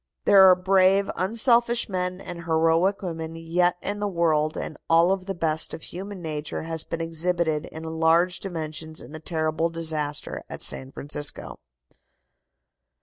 There 0.25 0.49
are 0.49 0.55
brave, 0.55 1.11
unselfish 1.15 1.87
men 1.87 2.19
and 2.19 2.45
heroic 2.45 3.03
women 3.03 3.35
yet 3.35 3.75
in 3.83 3.99
the 3.99 4.07
world, 4.07 4.57
and 4.57 4.75
all 4.89 5.11
of 5.11 5.27
the 5.27 5.35
best 5.35 5.75
of 5.75 5.83
human 5.83 6.23
nature 6.23 6.63
has 6.63 6.83
been 6.83 7.01
exhibited 7.01 7.65
in 7.67 7.83
large 7.83 8.39
dimensions 8.39 8.99
in 8.99 9.11
the 9.11 9.19
terrible 9.19 9.69
disaster 9.69 10.43
at 10.49 10.63
San 10.63 10.91
Francisco. 10.91 11.59